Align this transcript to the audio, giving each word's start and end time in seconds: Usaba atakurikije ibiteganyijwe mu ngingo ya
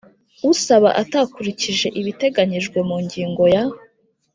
Usaba 0.51 0.89
atakurikije 1.01 1.87
ibiteganyijwe 1.99 2.77
mu 2.87 2.97
ngingo 3.03 3.43
ya 3.53 3.63